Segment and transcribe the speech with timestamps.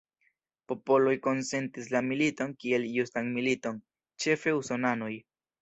[0.71, 3.81] Popoloj konsentis la militon kiel justan militon,
[4.25, 5.17] ĉefe usonanoj.